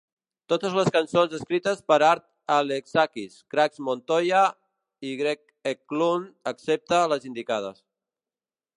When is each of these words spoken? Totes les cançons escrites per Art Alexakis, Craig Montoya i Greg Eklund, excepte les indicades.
Totes 0.51 0.77
les 0.77 0.87
cançons 0.93 1.35
escrites 1.39 1.83
per 1.91 1.97
Art 2.07 2.25
Alexakis, 2.55 3.37
Craig 3.55 3.79
Montoya 3.89 4.43
i 5.11 5.15
Greg 5.23 5.45
Eklund, 5.75 6.35
excepte 6.55 7.05
les 7.15 7.33
indicades. 7.35 7.85